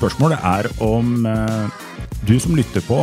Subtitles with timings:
[0.00, 1.80] Spørsmålet er om eh,
[2.24, 3.02] du som lytter på,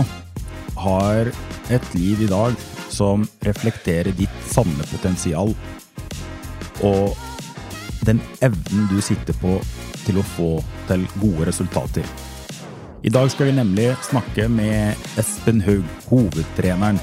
[0.81, 1.29] har
[1.69, 2.57] et liv i dag
[2.89, 5.53] som reflekterer ditt sanne potensial,
[6.81, 7.13] og
[8.01, 9.59] den evnen du sitter på
[10.07, 10.49] til å få
[10.89, 12.09] til gode resultater.
[13.05, 16.97] I dag skal vi nemlig snakke med Espen Haug, hovedtreneren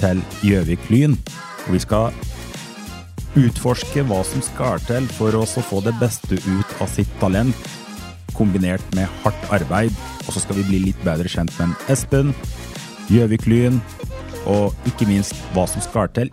[0.00, 1.20] til Gjøvik Lyn.
[1.66, 2.16] Og vi skal
[3.36, 7.76] utforske hva som skal til for å få det beste ut av sitt talent
[8.36, 9.94] kombinert med hardt arbeid.
[10.26, 12.34] Og så skal vi bli litt bedre kjent med Espen,
[13.12, 13.80] Gjøvik-Lyn,
[14.50, 16.30] og ikke minst hva som skal til.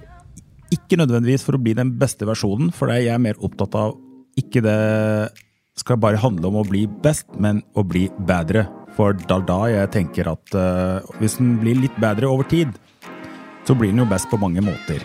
[0.73, 3.97] Ikke nødvendigvis for å bli den beste versjonen, for jeg er mer opptatt av
[4.39, 4.77] ikke det
[5.77, 8.67] skal bare handle om å bli best, men å bli bedre.
[8.97, 12.73] For da da jeg tenker at uh, hvis den blir litt bedre over tid,
[13.65, 15.01] så blir den jo best på mange måter.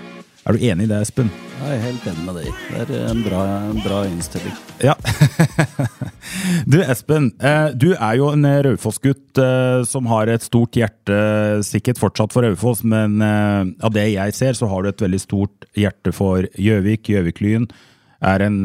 [0.49, 1.27] Er du enig i det, Espen?
[1.59, 2.61] Jeg er helt enig med deg.
[2.89, 4.55] Det er en bra, en bra innstilling.
[4.81, 4.95] Ja.
[6.73, 11.19] du Espen, eh, du er jo en Raufoss-gutt eh, som har et stort hjerte,
[11.69, 15.21] sikkert fortsatt for Raufoss, men eh, av det jeg ser, så har du et veldig
[15.21, 17.13] stort hjerte for Gjøvik.
[17.13, 17.69] Gjøvik-Lyn
[18.25, 18.57] er en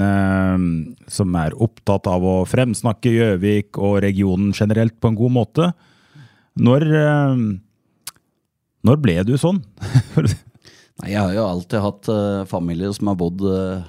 [1.12, 5.68] som er opptatt av å fremsnakke Gjøvik og regionen generelt på en god måte.
[6.64, 6.88] Når,
[8.88, 9.60] når ble du sånn?
[11.02, 13.82] Nei, jeg har jo alltid hatt uh, familie som har bodd uh,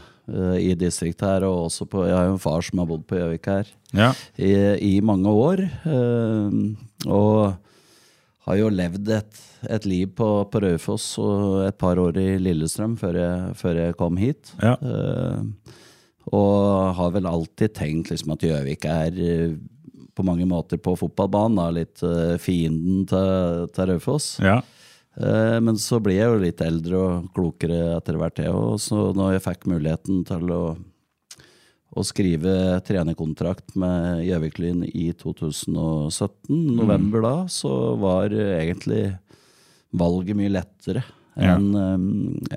[0.57, 3.19] i distriktet her, og også på, jeg har jo en far som har bodd på
[3.19, 4.07] Gjøvik her Ja.
[4.41, 5.61] i, i mange år.
[5.85, 6.73] Uh,
[7.05, 7.59] og
[8.49, 12.97] har jo levd et, et liv på, på Raufoss og et par år i Lillestrøm
[13.01, 14.53] før jeg, før jeg kom hit.
[14.61, 14.75] Ja.
[16.29, 19.17] og har vel alltid tenkt liksom, at Gjøvik er
[20.15, 22.05] på mange måter på fotballbanen da, litt
[22.45, 24.35] fienden til, til Raufoss.
[24.45, 24.59] Ja.
[25.17, 28.79] Eh, Men så blir jeg jo litt eldre og klokere etter hvert, jeg òg.
[28.83, 30.63] Så når jeg fikk muligheten til å,
[31.95, 32.55] å skrive
[32.87, 39.13] trenerkontrakt med Gjøvik-Lyn i 2017, november da, så var egentlig
[39.95, 41.05] valget mye lettere
[41.35, 41.95] enn ja.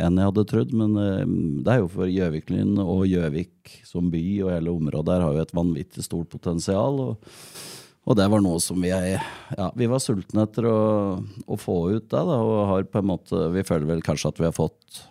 [0.05, 0.73] en jeg hadde trodd.
[0.77, 1.23] Men eh,
[1.65, 5.45] det er jo for Gjøvik-Lyn og Gjøvik som by og hele området her har jo
[5.45, 7.01] et vanvittig stort potensial.
[7.11, 7.76] og
[8.07, 10.79] og det var noe som vi, ja, vi var sultne etter å,
[11.19, 12.21] å få ut det.
[12.29, 15.01] Da, og har på en måte, vi føler vel kanskje at vi har fått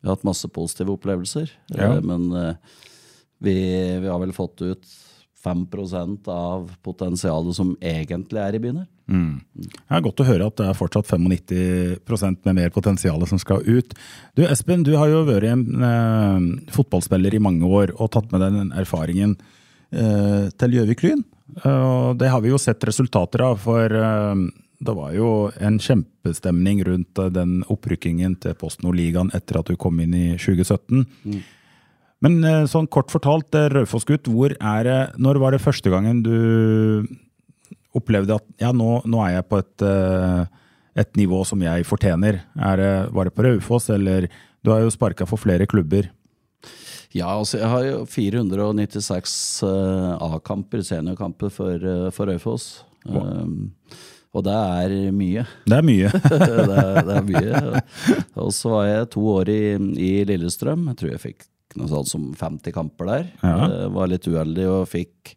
[0.00, 1.50] vi har hatt masse positive opplevelser.
[1.74, 1.96] Ja.
[1.96, 2.78] Eh, Men eh,
[3.42, 3.54] vi,
[4.00, 4.88] vi har vel fått ut
[5.46, 8.88] 5% av potensialet som egentlig er i byen her.
[9.54, 13.62] Det er godt å høre at det er fortsatt 95% med mer potensial som skal
[13.62, 13.92] ut.
[14.34, 18.42] Du Espen, du har jo vært en eh, fotballspiller i mange år og tatt med
[18.42, 19.36] deg den erfaringen
[19.92, 21.22] eh, til Gjøvik-Lyn.
[21.22, 24.46] Eh, og det har vi jo sett resultater av, for eh,
[24.86, 25.28] det var jo
[25.62, 30.26] en kjempestemning rundt eh, den opprykkingen til Post Nord-ligaen etter at du kom inn i
[30.34, 31.06] 2017.
[32.24, 34.28] Men eh, sånn kort fortalt, eh, Raufoss-gutt,
[34.60, 37.06] er Når var det første gangen du
[37.96, 40.44] opplevde at ja, nå, nå er jeg på et, eh,
[40.96, 42.42] et nivå som jeg fortjener?
[42.56, 44.28] Er det, var det på Raufoss, eller
[44.64, 46.10] Du har jo sparka for flere klubber.
[47.16, 52.84] Ja, altså jeg har jo 496 eh, A-kamper, seniorkamper, for, uh, for Raufoss.
[53.06, 53.72] Um,
[54.36, 55.46] og det er mye.
[55.64, 56.10] Det er mye.
[56.30, 57.82] det, er, det er mye.
[58.42, 59.60] Og så var jeg to år i,
[60.02, 60.90] i Lillestrøm.
[60.92, 61.46] Jeg tror jeg fikk
[61.80, 63.28] noe sånt som 50 kamper der.
[63.40, 63.56] Ja.
[63.64, 65.36] Eh, var litt uheldig og fikk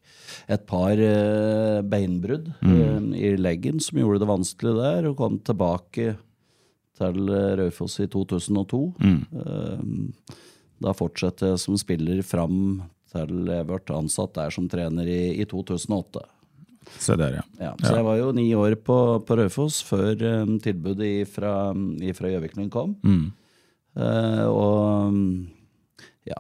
[0.50, 6.16] et par uh, beinbrudd eh, i leggen som gjorde det vanskelig der, og kom tilbake
[7.00, 8.82] til eh, Raufoss i 2002.
[9.00, 10.38] Eh,
[10.80, 15.48] da fortsatte jeg som spiller fram til jeg ble ansatt der som trener i, i
[15.50, 16.22] 2008.
[16.98, 17.44] Se der, ja.
[17.60, 22.72] Ja, så jeg var jo ni år på, på Raufoss før um, tilbudet fra Gjøviklund
[22.74, 22.96] kom.
[24.00, 25.22] Eh, og um,
[26.28, 26.40] ja,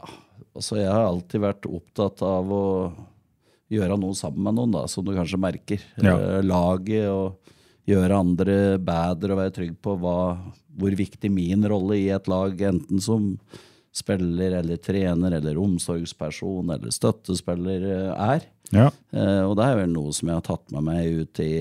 [0.53, 2.65] altså jeg har alltid vært opptatt av å
[3.69, 5.85] gjøre noe sammen med noen, da, som du kanskje merker.
[6.01, 6.15] Ja.
[6.17, 7.55] Uh, laget og
[7.89, 10.17] gjøre andre bedre og være trygg på hva,
[10.79, 13.33] hvor viktig min rolle i et lag, enten som
[13.95, 18.49] spiller eller trener eller omsorgsperson eller støttespiller, eh, er.
[18.75, 18.89] ja.
[19.11, 21.53] Eh, og det er vel noe som jeg har tatt med meg ut i,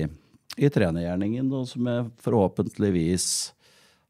[0.59, 3.29] i trenergjerningen, og som jeg forhåpentligvis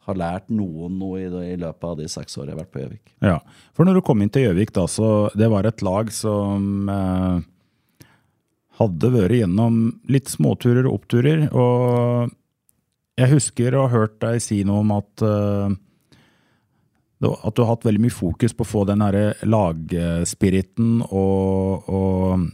[0.09, 2.73] har lært noen noe i, det, i løpet av de seks årene jeg har vært
[2.73, 3.13] på Gjøvik.
[3.25, 3.37] Ja,
[3.77, 7.45] for når du kom inn til Gjøvik, da, så det var et lag som eh,
[8.79, 9.81] hadde vært gjennom
[10.11, 11.45] litt småturer og oppturer.
[11.51, 12.33] Og
[13.19, 15.77] jeg husker å ha hørt deg si noe om at eh,
[17.27, 22.45] at du har hatt veldig mye fokus på å få den herre lagspiriten og, og,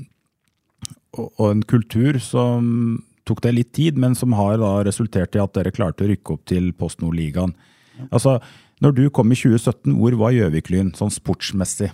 [1.19, 5.53] og, en kultur som tok det litt tid, men som har da resultert i at
[5.57, 7.53] dere klarte å rykke opp til Post Nord-ligaen.
[8.09, 8.39] Altså,
[8.83, 11.91] når du kom i 2017, hvor var Gjøvik-Lyn sånn sportsmessig?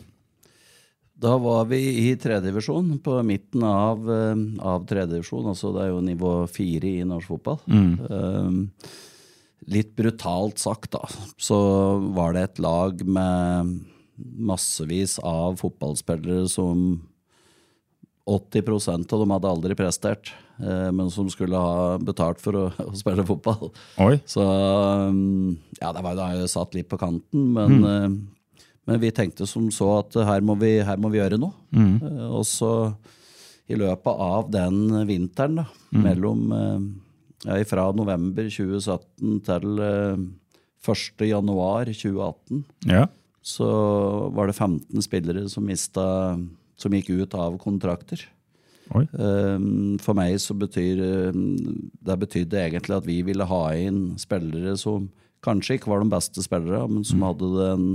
[1.21, 4.35] Da var vi i tredjedivisjon, på midten av, eh,
[4.65, 5.51] av tredjedivisjon.
[5.51, 7.59] Altså det er jo nivå fire i norsk fotball.
[7.69, 7.91] Mm.
[8.09, 8.61] Um,
[9.69, 11.05] litt brutalt sagt, da,
[11.37, 11.59] så
[12.15, 13.77] var det et lag med
[14.21, 17.01] massevis av fotballspillere som
[18.29, 22.93] 80% av dem hadde aldri prestert, eh, men som skulle ha betalt for å, å
[22.97, 23.71] spille fotball.
[24.01, 24.19] Oi.
[24.29, 28.19] Så um, ja, det var da jeg satt litt på kanten, men, mm.
[28.89, 31.53] men vi tenkte som så at her må vi, her må vi gjøre noe.
[31.73, 31.95] Mm.
[31.97, 32.73] Eh, og så
[33.71, 36.03] i løpet av den vinteren, da, mm.
[36.03, 36.45] mellom
[37.67, 41.23] fra november 2017 til 1.
[41.25, 43.07] januar 2018, ja.
[43.41, 43.69] så
[44.33, 46.05] var det 15 spillere som mista
[46.81, 48.23] som gikk ut av kontrakter.
[48.91, 49.05] Oi.
[49.23, 51.01] Ehm, for meg så betyr
[51.31, 55.07] det betydde egentlig at vi ville ha inn spillere som
[55.45, 57.85] kanskje ikke var de beste spillere, men som hadde den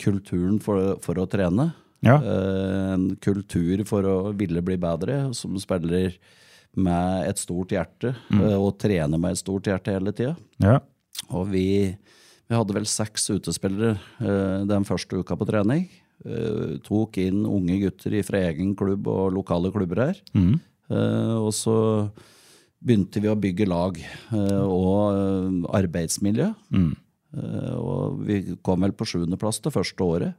[0.00, 1.72] kulturen for, for å trene.
[2.04, 2.18] Ja.
[2.20, 6.14] Ehm, en kultur for å ville bli bedre, som spiller
[6.80, 8.42] med et stort hjerte, mm.
[8.56, 10.34] og trener med et stort hjerte hele tida.
[10.62, 10.78] Ja.
[11.36, 15.88] Og vi, vi hadde vel seks utespillere eh, den første uka på trening.
[16.22, 20.20] Uh, tok inn unge gutter fra egen klubb og lokale klubber her.
[20.38, 20.52] Mm.
[21.42, 21.74] Og så
[22.78, 23.96] begynte vi å bygge lag
[24.30, 26.46] og arbeidsmiljø.
[26.70, 26.92] Mm.
[27.80, 30.38] og vi kom vel på sjuendeplass det første året.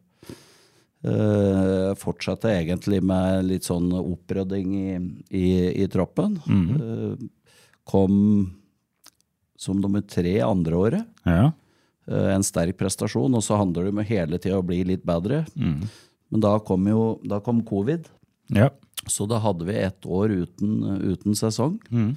[1.99, 4.91] Fortsatte egentlig med litt sånn opprydding i,
[5.35, 5.47] i,
[5.83, 6.37] i troppen.
[6.47, 7.29] Mm.
[7.83, 8.13] kom
[9.63, 11.11] som nummer tre andre året.
[11.27, 11.51] Ja.
[12.09, 15.43] Uh, en sterk prestasjon, og så handler det om hele tida å bli litt bedre.
[15.55, 15.85] Mm.
[16.33, 18.09] Men da kom jo da kom covid,
[18.51, 18.69] ja.
[19.07, 20.73] så da hadde vi ett år uten,
[21.13, 21.77] uten sesong.
[21.93, 22.15] Mm.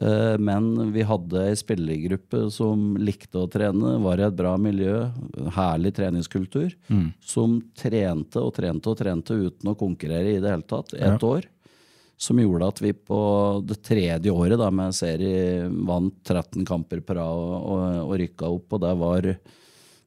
[0.00, 5.10] Eh, men vi hadde ei spillergruppe som likte å trene, var i et bra miljø,
[5.52, 7.12] herlig treningskultur, Mm.
[7.20, 11.28] som trente og trente og trente uten å konkurrere i det hele tatt, ett Ja.
[11.28, 11.42] år.
[12.16, 17.14] Som gjorde at vi på det tredje året da, med serie vant 13 kamper på
[17.16, 18.72] rad og, og, og rykka opp.
[18.72, 19.22] Og det var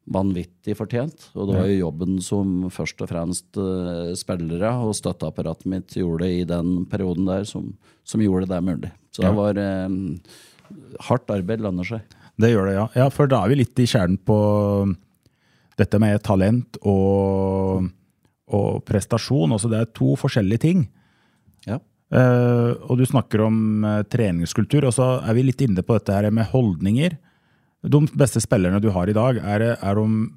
[0.06, 1.30] vanvittig fortjent.
[1.34, 6.30] Og det var jo jobben som først og fremst uh, spillere og støtteapparatet mitt gjorde
[6.30, 7.72] i den perioden der, som,
[8.06, 8.92] som gjorde det mulig.
[9.16, 9.32] Så Ja.
[9.32, 9.96] det var eh,
[11.08, 12.16] hardt arbeid lønner seg.
[12.38, 12.86] Det gjør det, ja.
[13.00, 13.10] ja.
[13.10, 14.38] For da er vi litt i kjernen på
[15.80, 17.88] dette med talent og,
[18.52, 19.56] og prestasjon.
[19.56, 20.86] Altså det er to forskjellige ting.
[21.66, 21.80] Ja.
[22.14, 26.30] Uh, og du snakker om treningskultur, og så er vi litt inne på dette her
[26.30, 27.16] med holdninger.
[27.92, 30.28] De beste spillerne du har i dag, er det, er de,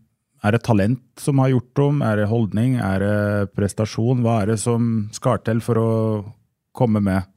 [0.44, 2.02] er det talent som har gjort dem?
[2.04, 2.76] Er det holdning?
[2.82, 4.22] Er det prestasjon?
[4.24, 5.90] Hva er det som skal til for å
[6.76, 7.28] komme med?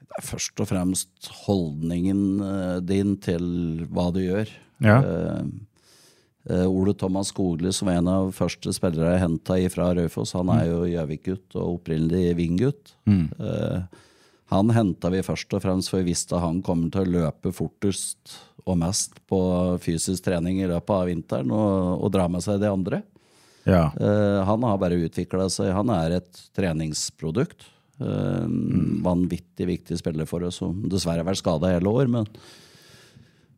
[0.00, 3.48] Det er først og fremst holdningen eh, din til
[3.92, 4.50] hva du gjør.
[4.82, 5.00] Ja.
[6.48, 10.48] Uh, Ole Thomas Skogli, som er en av første spillere jeg henta fra Raufoss, han
[10.54, 12.94] er jo Gjøvik-gutt og opprinnelig Ving-gutt.
[13.36, 14.04] Eh,
[14.48, 18.38] han henta vi først og fremst for vi visste han kommer til å løpe fortest
[18.68, 19.40] og mest på
[19.82, 23.02] fysisk trening i løpet av vinteren og, og dra med seg de andre.
[23.68, 23.88] Ja.
[24.00, 25.72] Uh, han har bare utvikla seg.
[25.76, 27.66] Han er et treningsprodukt.
[27.98, 28.46] Eh,
[29.02, 32.10] Vanvittig viktig spiller for oss, som dessverre har vært skada hele år.
[32.10, 32.28] Men,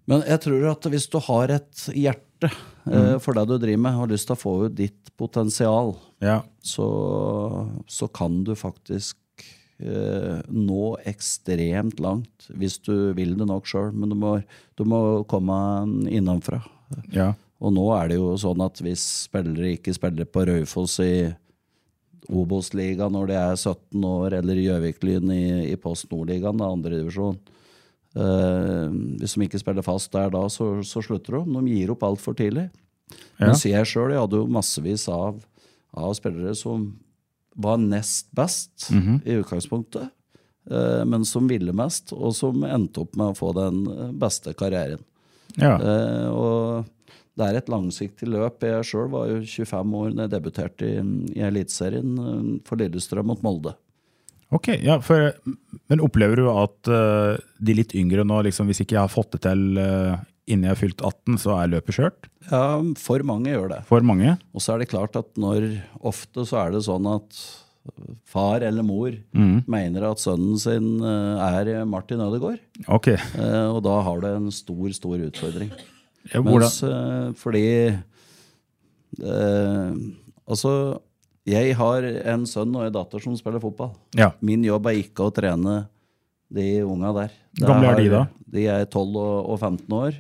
[0.09, 3.99] men jeg tror at hvis du har et hjerte eh, for det du driver med,
[3.99, 5.93] og har lyst til å få ut ditt potensial,
[6.25, 6.41] ja.
[6.65, 6.89] så,
[7.85, 9.20] så kan du faktisk
[9.81, 13.95] nå ekstremt langt hvis du vil det nok sjøl.
[13.97, 14.35] Men du må,
[14.77, 15.57] du må komme
[16.11, 16.61] innenfra.
[17.15, 17.33] ja.
[17.61, 21.29] Og nå er det jo sånn at hvis spillere ikke spiller på Raufoss i
[22.31, 27.37] Obos-ligaen når de er 17 år, eller Gjøvik-Lyn i, i Post Nord-ligaen, andredivisjon
[28.17, 28.87] uh,
[29.21, 31.59] Hvis de ikke spiller fast der da, så, så slutter de.
[31.59, 32.71] De gir opp altfor tidlig.
[33.41, 33.51] Ja.
[33.51, 35.41] Men jeg sjøl, jeg hadde jo massevis av,
[35.93, 36.93] av spillere som
[37.55, 40.11] var nest best i utgangspunktet,
[40.71, 43.85] eh, men som ville mest, og som endte opp med å få den
[44.21, 45.03] beste karrieren.
[45.57, 45.77] ja.
[45.77, 46.89] Eh, og
[47.41, 48.65] det er et langsiktig løp.
[48.67, 51.05] Jeg sjøl var jo 25 år da jeg debuterte i,
[51.39, 53.77] i Eliteserien eh, for Lillestrøm mot Molde.
[54.51, 55.31] Ok, ja, for,
[55.91, 59.37] men opplever du at eh, de litt yngre nå, liksom, hvis ikke jeg har fått
[59.37, 60.17] det til eh,
[60.51, 62.29] innen jeg har fylt 18, så er løpet kjørt?
[62.51, 62.63] Ja,
[62.99, 63.81] for mange gjør det.
[63.89, 64.35] For mange?
[64.55, 65.69] Og så er det klart at når
[66.11, 67.41] Ofte så er det sånn at
[68.29, 69.63] far eller mor Mm.
[69.67, 72.61] mener at sønnen sin eh, er Martin Ødegaard.
[72.89, 73.09] Ok.
[73.15, 75.71] Eh, Og da har du en stor, stor utfordring.
[76.35, 77.65] Ja, Mens eh, fordi
[79.23, 79.93] eh,
[80.51, 80.73] Altså,
[81.47, 82.03] jeg har
[82.35, 83.93] en sønn og en datter som spiller fotball.
[84.19, 84.33] ja.
[84.43, 85.87] Min jobb er ikke å trene
[86.53, 87.31] de unga der.
[87.61, 88.25] Gamle er de da?
[88.51, 90.19] De er 12 og, og 15 år.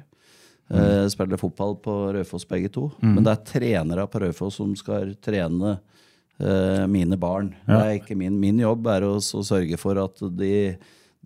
[0.70, 2.90] Eh, spiller fotball på Raufoss begge to.
[3.02, 3.14] Mm.
[3.14, 7.50] Men det er trenere på Raufoss som skal trene uh, mine barn.
[7.66, 10.76] Det er ikke min, min jobb er å, å sørge for at de,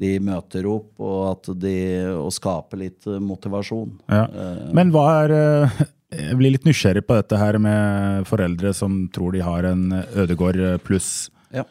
[0.01, 1.77] de møter opp, og at de
[2.17, 3.93] å skape litt eh, motivasjon.
[4.09, 4.25] Ja.
[4.73, 5.83] Men hva er uh,
[6.15, 10.63] Jeg blir litt nysgjerrig på dette her med foreldre som tror de har en Ødegård
[10.87, 11.29] pluss.
[11.53, 11.67] Ja.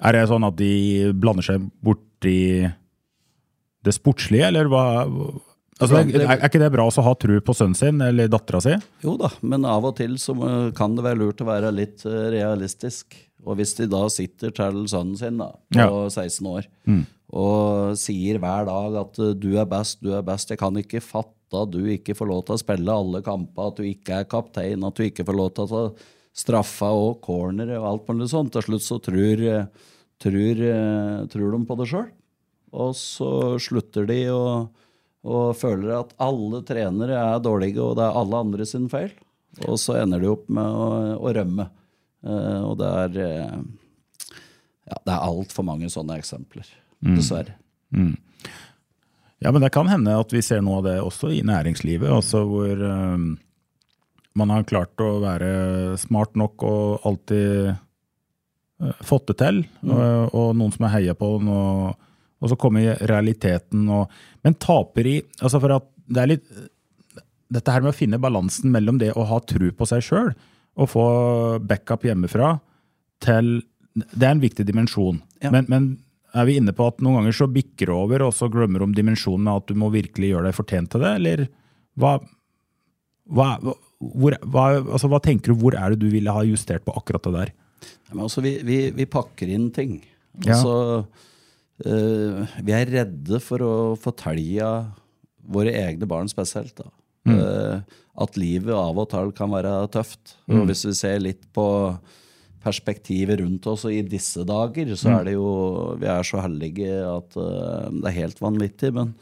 [0.00, 2.64] Er det sånn at de blander seg borti
[3.84, 5.04] det sportslige, eller hva?
[5.78, 8.74] Altså, er, er ikke det bra å ha tru på sønnen sin eller dattera si?
[9.04, 10.34] Jo da, men av og til så
[10.76, 13.14] kan det være lurt å være litt eh, realistisk.
[13.46, 16.08] Og hvis de da sitter til sønnen sin da, på Ja.
[16.10, 16.66] 16 år
[17.28, 21.02] og sier hver dag at eh, du er best, du er best, jeg kan ikke
[21.04, 24.28] fatte at du ikke får lov til å spille alle kamper, at du ikke er
[24.28, 26.08] kaptein, at du ikke får lov til å ta
[26.38, 28.52] straffa og corner og alt mulig sånt.
[28.54, 29.64] Til slutt så tror, eh,
[30.22, 30.60] tror,
[31.32, 32.10] tror de på det sjøl.
[32.78, 33.30] Og så
[33.64, 34.68] slutter de og,
[35.26, 39.10] og føler at alle trenere er dårlige, og det er alle andre sin feil.
[39.66, 40.86] Og så ender de opp med å,
[41.18, 41.66] å rømme.
[42.22, 43.58] Eh, og det er eh,
[44.88, 46.68] ja, det er altfor mange sånne eksempler,
[47.04, 47.58] dessverre.
[49.38, 52.46] Ja, men det kan hende at vi ser noe av det også i næringslivet, altså
[52.48, 53.36] hvor Um
[54.38, 60.52] man har klart å være smart nok og alltid eh, fått det til, og, og
[60.58, 61.96] noen som er heia på den, og,
[62.38, 64.12] og så kommer realiteten og
[64.46, 66.50] Men taper i Altså for at det er litt
[67.48, 70.32] Dette her med å finne balansen mellom det å ha tro på seg sjøl
[70.78, 71.04] og få
[71.64, 72.52] backup hjemmefra
[73.24, 73.64] til
[73.98, 75.16] Det er en viktig dimensjon.
[75.42, 75.50] Ja.
[75.50, 75.86] Men, men
[76.36, 78.86] er vi inne på at noen ganger så bikker det over, og så glemmer du
[78.86, 81.42] om dimensjonen med at du må virkelig gjøre deg fortjent til det, eller
[81.98, 82.12] hva,
[83.26, 83.48] hva,
[83.98, 87.26] hvor, hva, altså, hva tenker du, hvor er det du ville ha justert på akkurat
[87.26, 87.54] det der?
[88.12, 89.98] Men altså, vi, vi, vi pakker inn ting.
[90.44, 90.54] Ja.
[90.54, 91.26] Altså, eh,
[91.78, 94.70] vi er redde for å fortelle
[95.48, 96.74] våre egne barn spesielt.
[96.80, 96.88] Da.
[97.28, 100.36] Eh, at livet av og til kan være tøft.
[100.50, 101.66] Og hvis vi ser litt på
[102.64, 105.50] perspektivet rundt oss, og i disse dager, så er det jo
[106.00, 108.90] Vi er så heldige at uh, det er helt vanvittig.
[108.96, 109.14] Men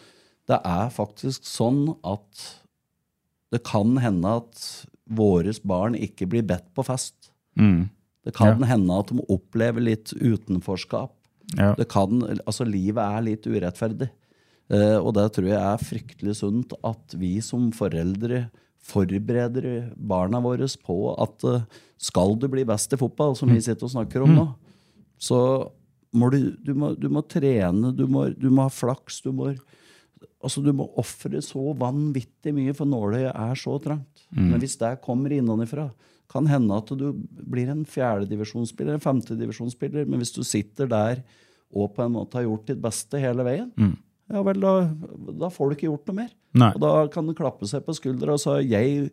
[0.48, 2.46] det er faktisk sånn at
[3.52, 4.64] det kan hende at
[5.06, 7.30] våre barn ikke blir bedt på fest.
[8.26, 11.12] Det kan hende at de opplever litt utenforskap.
[11.54, 11.72] Ja.
[11.78, 14.10] Det kan, altså Livet er litt urettferdig.
[14.66, 18.48] Uh, og det tror jeg er fryktelig sunt at vi som foreldre
[18.86, 21.62] forbereder barna våre på at uh,
[22.02, 24.46] skal du bli best i fotball, som vi sitter og snakker om nå,
[25.22, 25.38] så
[26.16, 29.54] må du, du, må, du må trene, du må, du må ha flaks, du må
[30.46, 34.22] Altså, du må ofre så vanvittig mye, for nåløyet er så trangt.
[34.30, 35.88] Men hvis det kommer innenfra,
[36.32, 37.10] kan hende at du
[37.46, 41.22] blir en fjerdedivisjonsspiller, en femtedivisjonsspiller, men hvis du sitter der
[41.76, 43.70] og på en måte har gjort ditt beste hele veien,
[44.32, 44.72] ja vel, da,
[45.38, 46.32] da får du ikke gjort noe mer.
[46.56, 46.72] Nei.
[46.74, 49.10] Og da kan du klappe seg på skuldra og si 'jeg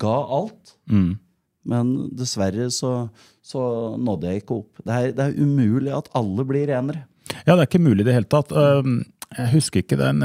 [0.00, 0.76] ga alt'.
[1.64, 3.08] Men dessverre så,
[3.42, 4.80] så nådde jeg ikke opp.
[4.84, 7.06] Det er, det er umulig at alle blir renere.
[7.46, 8.52] Ja, det er ikke mulig i det hele tatt.
[8.52, 10.22] Jeg husker ikke den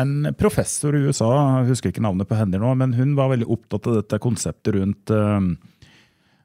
[0.00, 1.28] En professor i USA,
[1.60, 4.76] jeg husker ikke navnet på henne nå, men hun var veldig opptatt av dette konseptet
[4.76, 5.50] rundt um,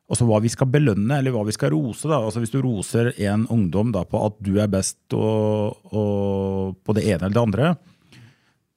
[0.08, 2.08] altså hva vi skal belønne, eller hva vi skal rose.
[2.10, 2.20] da.
[2.20, 6.98] Altså Hvis du roser en ungdom da på at du er best og, og på
[6.98, 7.72] det ene eller det andre,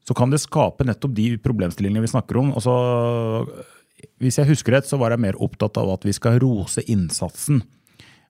[0.06, 2.54] så kan det skape nettopp de problemstillingene vi snakker om.
[2.58, 2.72] Altså,
[4.22, 7.62] hvis jeg husker rett, så var jeg mer opptatt av at vi skal rose innsatsen.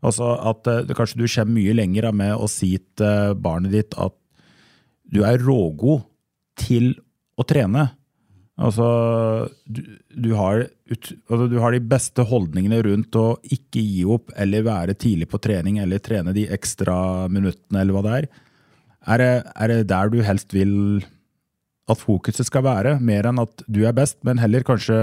[0.05, 3.97] Altså at eh, det, Kanskje du kommer mye lenger med å si til barnet ditt
[4.01, 4.17] at
[5.11, 6.07] du er rågod
[6.61, 6.93] til
[7.41, 7.89] å trene.
[8.61, 8.87] Altså,
[9.65, 9.81] du,
[10.13, 14.67] du, har, ut, altså, du har de beste holdningene rundt å ikke gi opp eller
[14.67, 18.29] være tidlig på trening eller trene de ekstra minuttene eller hva det er.
[19.09, 20.75] Er det, er det der du helst vil
[21.91, 24.99] at fokuset skal være, mer enn at du er best, men heller kanskje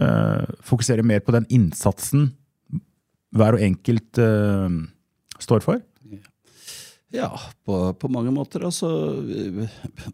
[0.00, 2.30] øh, fokusere mer på den innsatsen
[3.36, 4.78] hver og enkelt øh,
[5.42, 5.82] står for?
[7.14, 7.30] Ja,
[7.66, 8.64] på, på mange måter.
[8.68, 8.88] Altså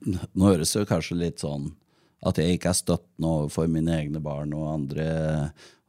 [0.07, 1.71] Nå høres det kanskje litt sånn
[2.27, 5.07] at jeg ikke er støttende overfor mine egne barn og andre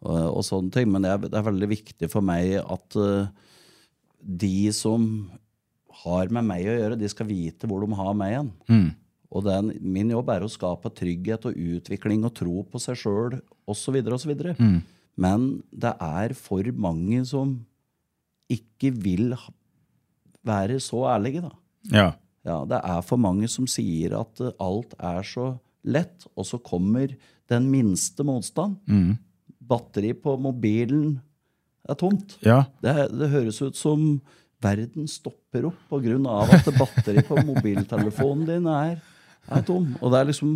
[0.03, 3.29] og, og sånne ting, men det er, det er veldig viktig for meg at eh,
[4.21, 5.07] de som
[6.03, 8.51] har med meg å gjøre, de skal vite hvor de har meg igjen.
[9.33, 13.39] Og den, min jobb er å skape trygghet og utvikling og tro på seg sjøl
[13.67, 13.97] osv.
[14.59, 14.77] Mm.
[15.19, 17.57] Men det er for mange som
[18.53, 19.33] ikke vil
[20.47, 21.51] være så ærlige, da.
[21.93, 22.07] Ja.
[22.47, 25.49] Ja, det er for mange som sier at eh, alt er så
[25.87, 27.11] lett, og så kommer
[27.51, 28.77] den minste motstand.
[29.67, 31.17] Batteri på mobilen
[31.87, 32.37] er tomt.
[32.43, 32.61] Ja.
[32.83, 34.21] Det, det høres ut som
[34.63, 38.97] verden stopper opp av at batteri på mobiltelefonen din er,
[39.51, 39.91] er tom.
[40.01, 40.53] Og det er liksom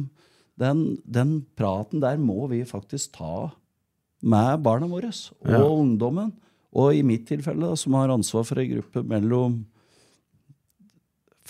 [0.60, 3.50] den, den praten der må vi faktisk ta
[4.22, 5.62] med barna våre og Ja.
[5.66, 6.32] ungdommen.
[6.72, 9.66] Og i mitt tilfelle, da, som har ansvar for ei gruppe mellom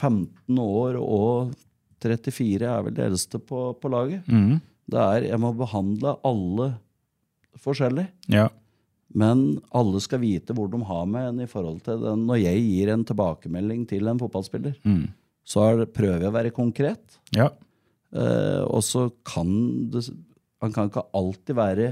[0.02, 1.52] 15 år og
[2.02, 4.26] 34, er vel det eldste på, på laget.
[4.92, 6.72] Det er Jeg må behandle alle
[7.62, 8.08] forskjellig.
[8.34, 8.48] Ja.
[9.14, 12.26] Men alle skal vite hvor de har med en i forhold til den.
[12.30, 14.78] Når jeg gir en tilbakemelding til en fotballspiller,
[15.44, 17.20] så er det, prøver jeg å være konkret.
[17.36, 17.50] Ja.
[18.12, 19.52] Eh, og så kan
[19.92, 20.04] det
[20.62, 21.86] Han kan ikke alltid være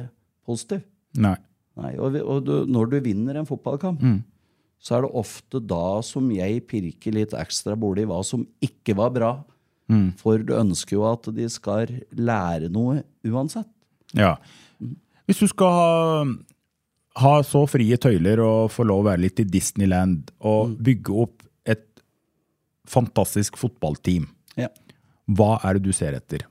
[0.45, 0.83] positiv.
[1.17, 1.35] Nei.
[1.79, 4.03] Nei, og vi, og du, når du vinner en fotballkamp,
[4.79, 9.11] så er det ofte da som jeg pirker litt ekstra borti hva som ikke var
[9.15, 9.31] bra.
[10.21, 13.67] For du ønsker jo at de skal lære noe uansett.
[14.13, 14.35] Ja.
[15.25, 16.25] Hvis du skal ha,
[17.23, 21.43] ha så frie tøyler og få lov å være litt i Disneyland og bygge opp
[21.65, 21.83] et
[22.89, 24.69] fantastisk fotballteam, Ja.
[25.27, 26.45] hva er det du ser etter?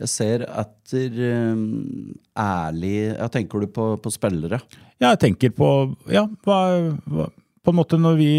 [0.00, 1.18] Jeg ser etter
[1.52, 4.62] um, ærlig ja, Tenker du på, på spillere?
[4.96, 5.68] Ja, jeg tenker på
[6.10, 6.58] ja, hva,
[7.04, 7.28] hva,
[7.62, 8.32] på en måte når vi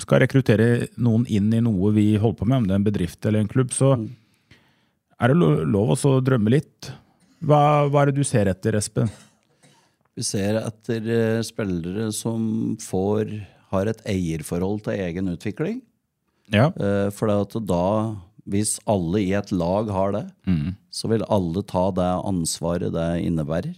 [0.00, 3.26] skal rekruttere noen inn i noe vi holder på med, om det er en bedrift
[3.28, 3.96] eller en klubb, så
[5.20, 6.92] er det lov å drømme litt.
[7.44, 7.60] Hva,
[7.90, 9.10] hva er det du ser etter, Espen?
[10.14, 13.34] Vi ser etter eh, spillere som får,
[13.74, 15.80] har et eierforhold til egen utvikling.
[16.54, 16.70] Ja.
[16.70, 17.32] Eh, for
[17.68, 17.84] da,
[18.50, 20.24] hvis alle i et lag har det,
[20.92, 23.74] så vil alle ta det ansvaret det innebærer.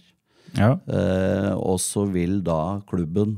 [0.57, 0.73] ja.
[0.87, 3.37] Eh, og så vil da klubben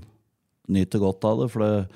[0.70, 1.50] nyte godt av det.
[1.54, 1.88] For det,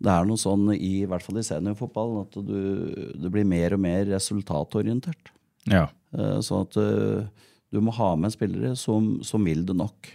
[0.00, 3.80] det er noe sånn, i, hvert fall i seniorfotballen, at du, du blir mer og
[3.84, 5.32] mer resultatorientert.
[5.68, 5.86] Ja.
[6.16, 7.26] Eh, Sånn at du,
[7.74, 10.14] du må ha med spillere som, som vil det nok.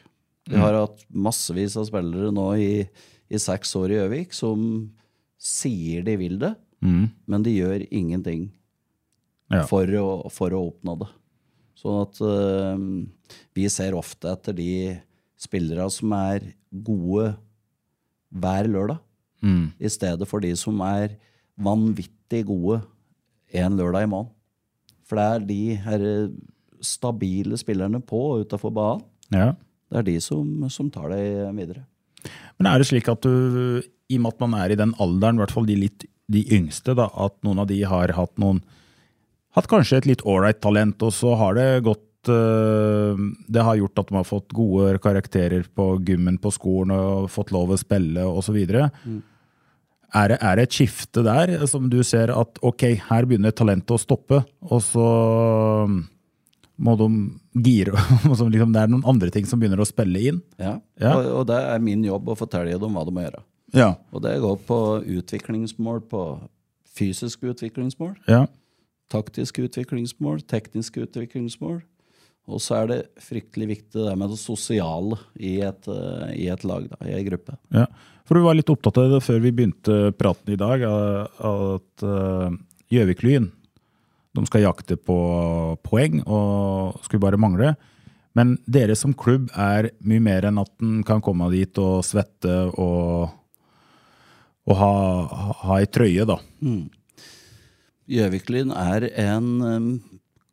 [0.49, 2.71] Vi har hatt massevis av spillere nå i,
[3.29, 4.65] i seks år i Gjøvik som
[5.39, 8.49] sier de vil det, men de gjør ingenting
[9.53, 9.63] Ja.
[9.69, 11.09] for, å, for å oppnå det.
[11.77, 12.77] Sånn at uh,
[13.57, 14.71] vi ser ofte etter de
[15.41, 17.33] spillere som er gode
[18.33, 19.01] hver lørdag,
[19.43, 21.17] i stedet for de som er
[21.59, 22.79] vanvittig gode
[23.53, 24.31] en lørdag i måneden.
[25.03, 26.05] For det er de her
[26.83, 29.05] stabile spillerne på og utafor banen.
[29.35, 29.53] ja.
[29.93, 31.83] Det er de som, som tar deg videre.
[32.57, 35.37] Men er det slik at du, i og med at man er i den alderen,
[35.37, 38.63] i hvert fall de litt de yngste, da, at noen av de har hatt noen
[39.53, 43.19] Hatt kanskje et litt ålreit talent, og så har det gått øh,
[43.53, 47.53] Det har gjort at de har fått gode karakterer på gymmen på skolen og fått
[47.53, 48.57] lov å spille osv.
[48.57, 49.21] Mm.
[50.13, 53.95] Er, det, er det et skifte der som du ser at ok, her begynner talentet
[53.95, 55.07] å stoppe, og så
[56.83, 57.07] må de
[57.63, 57.93] gire
[58.25, 60.41] liksom Det er noen andre ting som begynner å spille inn?
[60.57, 60.79] Ja.
[61.01, 61.13] Ja.
[61.17, 63.43] Og, og det er min jobb å fortelle dem hva de må gjøre.
[63.73, 63.93] Ja.
[64.13, 64.79] Og det går på
[65.19, 66.23] utviklingsmål, på
[66.93, 68.45] fysiske utviklingsmål, ja.
[69.13, 71.81] Taktiske utviklingsmål, tekniske utviklingsmål.
[72.51, 76.65] Og så er det fryktelig viktig det med det sosiale i et, eh, i et
[76.67, 77.55] lag, da, i ei gruppe.
[77.71, 77.85] Ja,
[78.27, 82.57] for du var litt opptatt av det før vi begynte praten i dag, at eh,
[82.91, 83.47] Gjøvik-Lyn
[84.33, 85.15] de skal jakte på
[85.85, 87.75] poeng, og skulle bare mangle.
[88.33, 92.55] Men dere som klubb er mye mer enn at en kan komme dit og svette
[92.81, 93.29] og,
[94.65, 94.89] og ha,
[95.61, 96.39] ha- ei trøye, da.
[98.09, 99.89] Gjøviklyn er en um,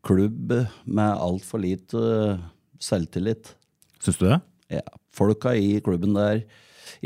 [0.06, 0.52] klubb
[0.84, 2.44] med altfor lite eh,
[2.80, 3.54] selvtillit.
[4.00, 4.38] Syns du det?
[4.70, 6.44] Ja, folka i klubben der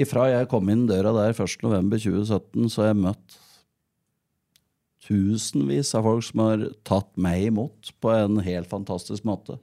[0.00, 3.36] Ifra jeg kom inn døra der 1.11.2017, så har jeg møtt
[5.04, 9.58] tusenvis av folk som har tatt meg imot på en helt fantastisk måte.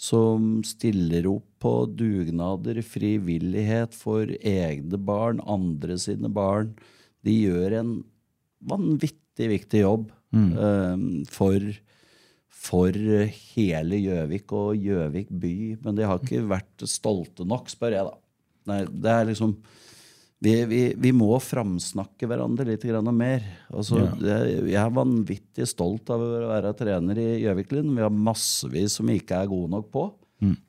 [0.00, 6.72] Som stiller opp på dugnader, frivillighet for egne barn, andre sine barn.
[7.26, 7.92] De gjør en
[8.70, 11.68] vanvittig viktig jobb eh, for,
[12.50, 12.98] for
[13.56, 15.54] hele Gjøvik og Gjøvik by.
[15.84, 18.18] Men de har ikke vært stolte nok, spør jeg, da.
[18.70, 19.54] Nei, det er liksom
[20.40, 23.44] vi, vi, vi må framsnakke hverandre litt grann mer.
[23.68, 24.36] Altså, det,
[24.70, 27.90] jeg er vanvittig stolt av å være trener i Gjøviklyn.
[27.92, 30.06] Vi har massevis som vi ikke er gode nok på.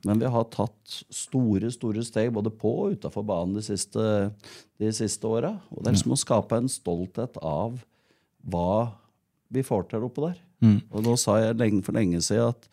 [0.03, 4.03] Men vi har tatt store store steg både på og utafor banen de siste,
[4.81, 5.53] de siste åra.
[5.71, 7.79] Og det er liksom å skape en stolthet av
[8.47, 8.91] hva
[9.51, 10.39] vi får til oppå der.
[10.93, 12.67] Og nå sa jeg lenge, for lenge siden at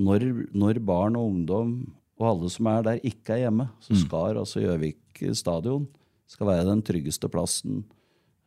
[0.00, 1.74] når, når barn og ungdom
[2.20, 5.86] og alle som er der, ikke er hjemme, så skal altså Gjøvik stadion
[6.30, 7.82] skal være den tryggeste plassen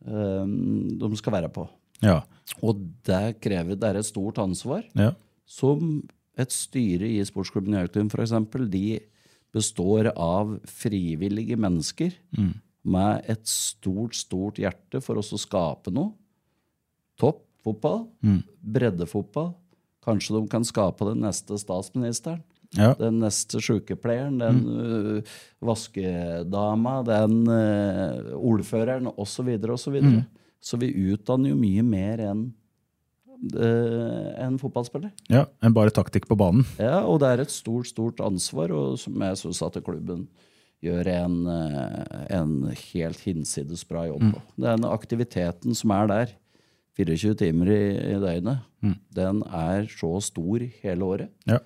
[0.06, 0.52] um,
[1.00, 1.66] de skal være på.
[2.04, 2.20] Ja.
[2.62, 4.84] Og det krever det er et stort ansvar.
[4.98, 5.12] Ja.
[5.44, 6.04] Som
[6.38, 9.00] et styre i sportsklubben Gjøvik for eksempel, de
[9.54, 12.14] består av frivillige mennesker
[12.84, 16.12] med et stort, stort hjerte for oss å skape noe.
[17.20, 18.08] Toppfotball,
[18.60, 19.52] breddefotball.
[20.04, 22.42] Kanskje de kan skape den neste statsministeren.
[22.74, 22.90] Ja.
[22.98, 29.30] Den neste sykepleieren, den øh, vaskedama, den uh, ordføreren osv.
[29.30, 29.78] Så, videre, og
[30.58, 32.48] så, vi utdanner jo mye mer enn
[33.54, 35.14] uh, en fotballspiller.
[35.30, 35.44] ja.
[35.62, 36.66] Enn bare taktikk på banen.
[36.82, 40.26] Ja, og det er et stort, stort ansvar, og som jeg syns at klubben
[40.84, 41.36] gjør en,
[42.28, 42.56] en
[42.90, 44.40] helt hinsides bra jobb på.
[44.66, 46.34] Den aktiviteten som er der,
[46.98, 47.82] 24 timer i,
[48.14, 48.64] i døgnet,
[49.16, 51.32] den er så stor hele året.
[51.48, 51.58] Ja.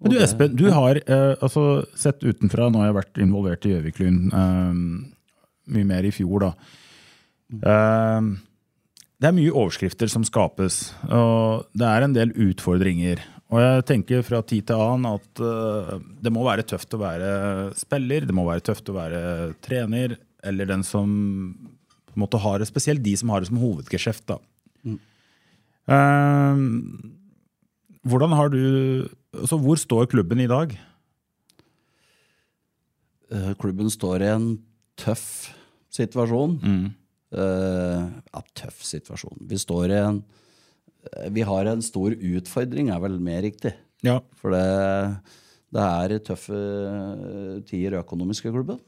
[0.00, 3.74] Men du Espen, du har eh, altså sett utenfra, nå har jeg vært involvert i
[3.74, 4.78] Gjøvik-Lyn eh,
[5.74, 6.52] mye mer i fjor, da.
[7.52, 8.30] Eh,
[9.20, 10.80] det er mye overskrifter som skapes,
[11.12, 13.20] og det er en del utfordringer.
[13.50, 17.30] Og jeg tenker fra tid til annen at eh, det må være tøft å være
[17.76, 19.20] spiller, det må være tøft å være
[19.66, 21.10] trener, eller den som
[22.08, 24.24] på en måte har det, spesielt de som har det som hovedgeskjeft.
[24.32, 24.40] da.
[25.90, 26.60] Eh,
[28.06, 28.60] hvordan har du
[29.34, 30.72] altså Hvor står klubben i dag?
[33.30, 34.48] Eh, Klubben står i en
[34.98, 35.50] tøff
[35.94, 36.56] situasjon.
[37.30, 38.00] Eh,
[38.34, 39.38] ja, tøff situasjon.
[39.50, 40.22] Vi står i en
[41.12, 43.74] eh, Vi har en stor utfordring, er vel mer riktig.
[44.02, 44.18] Ja.
[44.40, 44.64] For det,
[45.74, 46.60] det er tøffe
[47.68, 48.00] tider
[48.50, 48.80] i klubben.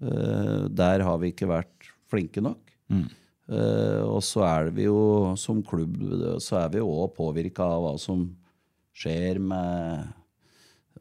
[0.00, 2.60] Eh, der har vi ikke vært flinke nok.
[2.92, 3.04] Eh,
[3.48, 5.98] og så er vi jo som klubb
[6.40, 8.22] så er vi òg påvirka av hva som
[8.96, 10.06] skjer med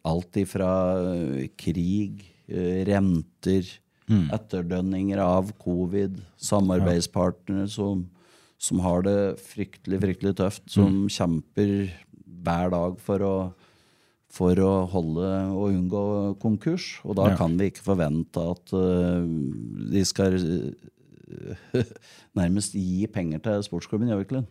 [0.04, 0.72] alt ifra
[1.14, 3.80] eh, krig, renter, renter,
[4.36, 8.04] etterdønninger av covid, samarbeidspartnere som,
[8.60, 11.94] som har det fryktelig, fryktelig tøft, som kjemper
[12.44, 13.36] hver dag for å
[14.34, 16.04] for å holde og unngå
[16.42, 17.00] konkurs.
[17.06, 17.36] Og da Ja.
[17.38, 19.22] kan vi ikke forvente at uh,
[19.94, 20.72] de skal eh,
[22.40, 24.50] nærmest gi penger til sportsklubben Gjøviklund.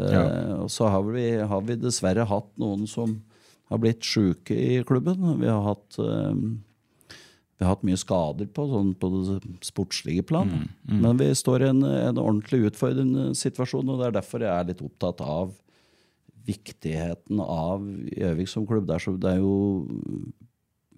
[0.00, 3.18] Eh, og så har vi, har vi dessverre hatt noen som
[3.72, 5.20] har blitt sjuke i klubben.
[5.40, 6.32] Vi har hatt, eh,
[7.54, 10.50] vi har hatt mye skader på, sånn på det sportslige plan.
[11.02, 14.72] Men vi står i en, en ordentlig utfordrende situasjon, og det er derfor jeg er
[14.72, 15.54] litt opptatt av
[16.44, 18.88] viktigheten av Gjøvik som klubb.
[18.88, 19.54] Det er, så, det er jo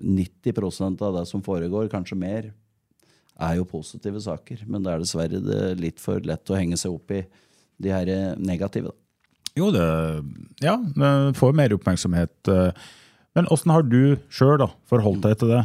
[0.03, 2.51] 90% av det som foregår, kanskje mer,
[3.41, 4.63] er jo positive saker.
[4.67, 7.23] Men det er dessverre det litt for lett å henge seg opp i
[7.83, 8.93] de her negative.
[8.93, 8.97] Da.
[9.57, 9.87] Jo, det
[10.65, 12.49] Ja, det får mer oppmerksomhet.
[12.49, 12.73] eh.
[13.37, 15.65] Men åssen har du sjøl forholdt deg til det?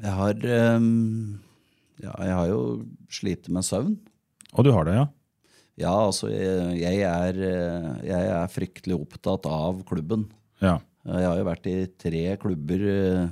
[0.00, 1.38] Jeg har, ehm,
[2.00, 2.60] ja, jeg har jo
[3.12, 3.96] slitt med søvn.
[4.56, 5.06] Og du har det, ja?
[5.80, 10.26] Ja, altså, jeg, jeg, er, eh, jeg er fryktelig opptatt av klubben.
[10.60, 10.78] Ja.
[11.08, 13.28] Jeg har jo vært i tre klubber eh,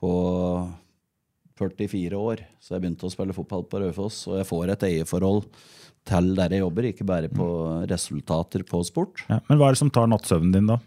[0.00, 0.12] på
[1.58, 4.24] 44 år, så jeg begynte å spille fotball på Raufoss.
[4.30, 5.44] Og jeg får et eierforhold
[6.04, 7.46] til der jeg jobber, ikke bare på
[7.90, 9.24] resultater på sport.
[9.30, 9.40] ja.
[9.48, 10.80] Men hva er det som tar nattsøvnen din, da?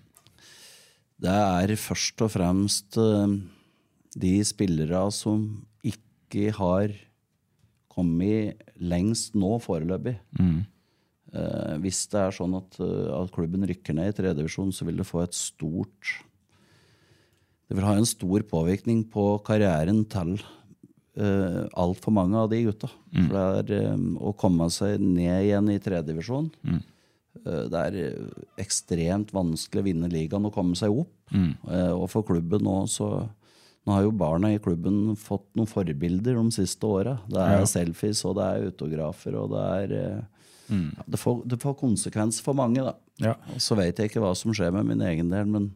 [1.18, 3.38] Det er først og fremst eh,
[4.22, 5.48] de spillere som
[5.82, 6.94] ikke har
[7.90, 10.20] kommet lengst nå foreløpig.
[10.38, 15.02] Eh, hvis det er sånn at, eh, at klubben rykker ned i tredjevisjon, så vil
[15.02, 16.14] det få et stort
[17.68, 22.88] Det vil ha en stor påvirkning på karrieren til uh, altfor mange av de gutta.
[23.12, 23.34] For
[23.68, 26.52] det er um, å komme seg ned igjen i tredjedivisjon
[27.46, 31.12] Eh, Det er eh, ekstremt vanskelig å vinne ligaen og komme seg opp.
[31.34, 33.28] Eh, Og for klubben nå, så
[33.88, 37.14] Nå har jo barna i klubben fått noen forbilder de siste åra.
[37.32, 39.94] Det er selfies, og det er autografer, og det er
[40.68, 40.90] mm.
[40.98, 42.92] ja, det, får, det får konsekvens for mange, da.
[43.24, 43.38] Ja.
[43.56, 45.70] Så vet jeg ikke hva som skjer med min egen del, men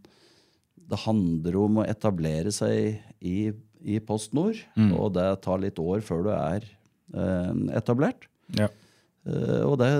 [0.89, 4.59] det handler om å etablere seg i, i Post Nord,
[4.97, 8.27] og det tar litt år før du er eh, etablert.
[8.57, 8.67] Ja.
[9.27, 9.91] Eh, og det,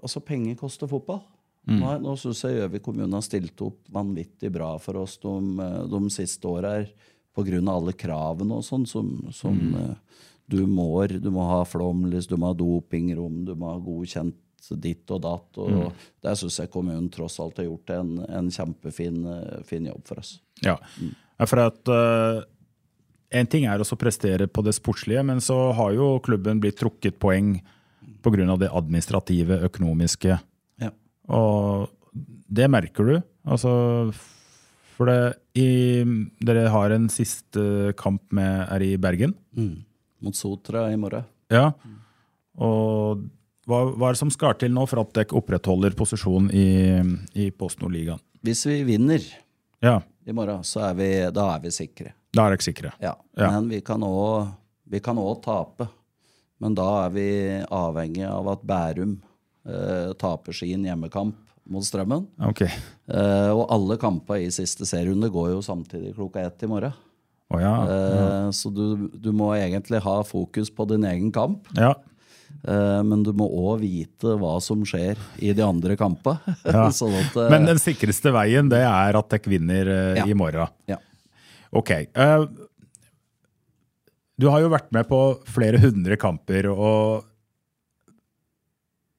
[0.00, 1.22] altså penger koster fotball.
[1.68, 5.34] Nå, er- nå syns jeg Gjøvik kommune har stilt opp vanvittig bra for oss de,
[5.60, 6.78] eh, de siste åra
[7.36, 7.60] pga.
[7.70, 9.96] alle kravene og sånn som, som mm.
[10.48, 14.34] du, må, du må ha flomlys, du må ha dopingrom, du må ha godkjent
[14.76, 15.58] ditt og datt.
[15.62, 20.04] Og Der syns jeg kommunen tross alt har gjort en, en kjempefin eh, fin jobb
[20.08, 20.38] for oss.
[20.64, 21.12] Ja, mm.
[21.46, 22.42] for at uh,
[23.30, 27.18] En ting er å prestere på det sportslige, men så har jo klubben blitt trukket
[27.20, 27.58] poeng
[28.28, 30.38] av det administrative, økonomiske.
[30.82, 30.90] Ja.
[31.32, 31.88] Og
[32.48, 33.14] det merker du.
[33.48, 33.70] Altså,
[34.96, 36.02] for det, i,
[36.44, 39.36] dere har en siste kamp med er i Bergen.
[39.56, 39.84] Mm.
[40.24, 41.24] Mot Sotra i morgen.
[41.52, 41.70] Ja.
[42.58, 43.28] Og
[43.68, 46.66] hva, hva er det som skal til nå for at dere opprettholder posisjonen i,
[47.38, 48.20] i Post Nord-ligaen?
[48.44, 49.22] Hvis vi vinner
[49.84, 52.14] Ja, i morgen, så er vi, da er vi sikre.
[52.34, 52.92] da er dere sikre.
[53.02, 53.14] Ja.
[53.38, 53.50] Ja.
[53.54, 54.02] Men vi kan
[55.20, 55.88] òg tape.
[56.58, 57.26] Men da er vi
[57.70, 59.12] avhengig av at Bærum
[59.68, 61.36] eh, taper sin hjemmekamp
[61.70, 62.24] mot Strømmen.
[62.48, 62.64] Ok.
[62.66, 66.96] Eh, og alle kamper i siste serierunde går jo samtidig klokka ett i morgen.
[67.54, 67.74] Å ja.
[67.88, 71.68] Eh, Så du, du må egentlig ha fokus på din egen kamp.
[71.78, 71.94] ja.
[72.66, 76.40] Eh, men du må òg vite hva som skjer i de andre kampene.
[76.66, 76.88] Ja.
[76.94, 80.26] sånn at, eh, Men den sikreste veien, det er at dere vinner eh, Ja.
[80.26, 80.66] i morgen.
[80.90, 80.98] ja.
[81.70, 81.90] Ok.
[84.38, 85.18] du har jo vært med på
[85.50, 87.26] flere hundre kamper, og,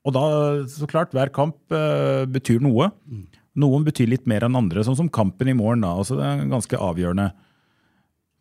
[0.07, 0.23] og da,
[0.71, 1.57] så klart, hver kamp
[2.33, 2.87] betyr noe.
[3.59, 5.83] Noen betyr litt mer enn andre, sånn som kampen i morgen.
[5.85, 7.27] da, altså Det er ganske avgjørende.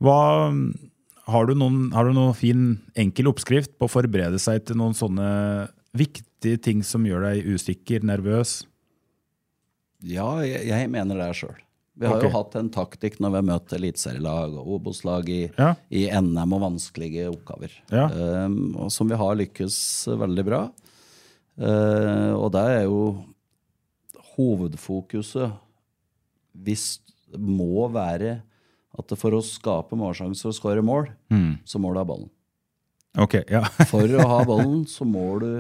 [0.01, 0.19] Hva,
[1.29, 2.65] har, du noen, har du noen fin,
[2.99, 5.29] enkel oppskrift på å forberede seg til noen sånne
[5.97, 8.63] viktige ting som gjør deg usikker, nervøs?
[10.05, 11.57] Ja, jeg, jeg mener det sjøl.
[11.99, 12.29] Vi har okay.
[12.29, 15.73] jo hatt en taktikk når vi har møtt eliteserielag og Obos-lag i, Ja.
[15.91, 18.07] i NM og vanskelige oppgaver, Ja.
[18.47, 20.61] um, og som vi har lykkes veldig bra.
[21.59, 23.01] Uh, og det er jo
[24.37, 25.57] hovedfokuset
[26.55, 27.01] hvis
[27.35, 28.39] må være
[28.97, 31.11] at for å skape målsjanser og skåre mål,
[31.69, 32.31] så må du ha ballen.
[33.19, 33.65] Ok, ja.
[33.91, 35.51] For å ha ballen så må du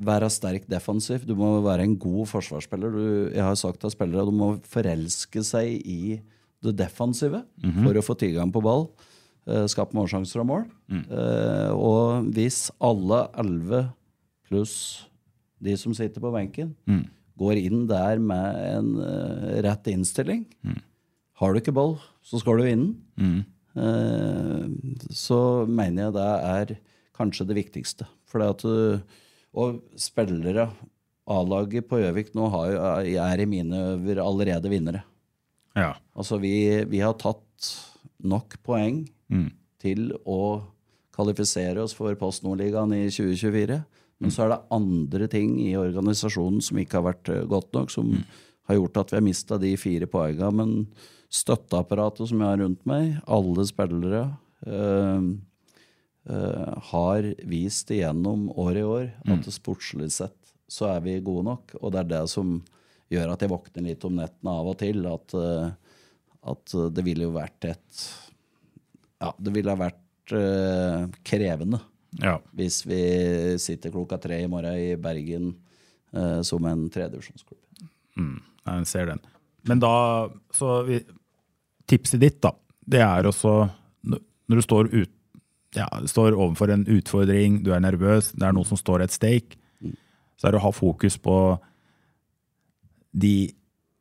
[0.00, 1.26] være sterk defensiv.
[1.28, 2.90] Du må være en god forsvarsspiller.
[2.90, 3.04] Du,
[3.34, 6.18] jeg har sagt til spillere at du må forelske seg i
[6.64, 7.42] det defensive
[7.84, 8.88] for å få tilgang på ball.
[9.46, 10.64] eh, skape målsjanser og mål.
[10.90, 13.84] Eh, og hvis alle elleve
[14.48, 15.06] pluss
[15.60, 16.74] de som sitter på benken,
[17.40, 20.46] går inn der med en uh, rett innstilling
[21.40, 23.42] Har du ikke ball, så skal du vinne.
[23.80, 24.64] Eh,
[25.14, 26.72] så mener jeg det er
[27.16, 28.08] kanskje det viktigste.
[28.28, 29.00] For at du,
[29.56, 30.68] og spillere,
[31.30, 32.74] A-laget på Gjøvik nå har,
[33.06, 35.04] er i mine øver allerede vinnere.
[35.76, 35.94] ja.
[36.16, 37.68] Altså vi, vi har tatt
[38.20, 39.04] nok poeng
[39.80, 40.62] til å
[41.14, 43.78] kvalifisere oss for Post Nord-ligaen i 2024.
[44.20, 47.90] Men så er det andre ting i organisasjonen som ikke har vært eh, godt nok,
[47.94, 48.10] som
[48.68, 50.50] har gjort at vi har mista de fire poengene.
[50.52, 50.74] Men
[51.30, 54.24] støtteapparatet som jeg har rundt meg, alle spillere,
[54.66, 55.28] eh,
[56.30, 59.52] eh, har vist igjennom år i år at mm.
[59.54, 60.36] sportslig sett
[60.70, 61.74] så er vi gode nok.
[61.80, 62.58] Og det er det som
[63.10, 65.06] gjør at jeg våkner litt om nettene av og til.
[65.10, 65.70] At, eh,
[66.50, 68.02] at det ville jo vært et
[69.20, 71.82] Ja, det ville ha vært eh, krevende
[72.18, 72.38] ja.
[72.56, 73.02] hvis vi
[73.60, 75.50] sitter klokka tre i morgen i Bergen
[76.14, 77.60] eh, som en tredjevisjonsklubb.
[78.16, 79.20] Ja, Jeg ser den.
[79.68, 79.92] Men da,
[80.56, 81.02] så vi,
[81.90, 82.54] tipset ditt da,
[82.90, 83.54] det er også,
[84.06, 85.12] når du står, ut,
[85.76, 89.58] ja, står overfor en utfordring, du er nervøs, det er noe som står et stake,
[90.40, 91.36] så er det å ha fokus på
[93.10, 93.50] de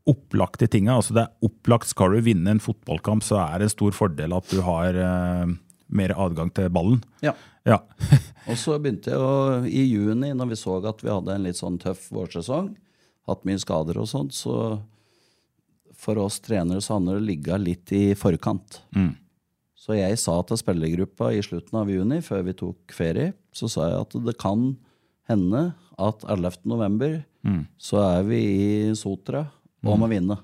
[0.09, 0.95] opplagte tinga.
[0.97, 4.35] Altså det er opplagt, skal du vinne en fotballkamp, så er det en stor fordel
[4.37, 5.51] at du har eh,
[5.99, 7.01] mer adgang til ballen.
[7.25, 7.35] Ja.
[7.67, 7.81] Ja.
[8.49, 11.59] Og så begynte jeg å, i juni, når vi så at vi hadde en litt
[11.59, 12.71] sånn tøff vårsesong,
[13.29, 14.79] hatt mye skader og sånt, så
[15.99, 18.79] for oss trenere så handler det om å ligge litt i forkant.
[19.79, 23.87] Så jeg sa til spillergruppa i slutten av juni, før vi tok ferie, så sa
[23.89, 24.69] jeg at det kan
[25.29, 25.61] hende
[25.99, 26.61] at 11.
[26.67, 27.19] november
[27.79, 29.45] så er vi i Sotra
[29.85, 30.35] og må vinne.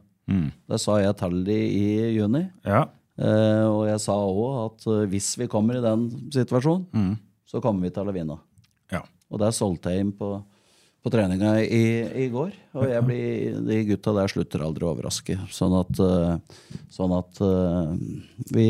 [0.67, 1.87] Det sa jeg til de i
[2.17, 2.45] juni.
[2.65, 2.85] ja.
[3.15, 7.13] Eh, og jeg sa òg at eh, hvis vi kommer i den situasjonen,
[7.47, 8.35] så kommer vi til å vinne.
[8.91, 8.99] ja.
[9.31, 10.43] Og der solgte jeg inn på,
[11.05, 11.85] på treninga i,
[12.25, 12.53] i går.
[12.79, 15.35] Og jeg blir, de gutta der slutter aldri å overraske.
[15.53, 16.63] Sånn at, eh,
[16.95, 17.91] sånn at eh,
[18.55, 18.65] vi,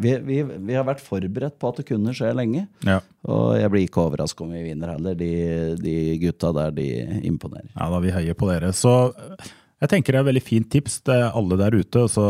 [0.00, 2.64] vi, vi, vi har vært forberedt på at det kunne skje lenge.
[2.88, 3.02] ja.
[3.26, 5.16] Og jeg blir ikke overraska om vi vinner heller.
[5.18, 5.30] De,
[5.82, 6.88] de gutta der, de
[7.26, 7.68] imponerer.
[7.74, 8.72] Ja, da vi heier på dere.
[8.72, 12.06] Så eh, jeg tenker det er et veldig fint tips til alle der ute.
[12.08, 12.26] Så,